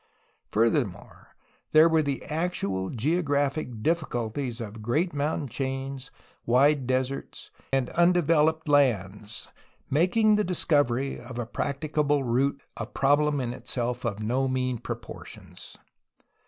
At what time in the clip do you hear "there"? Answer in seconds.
1.73-1.87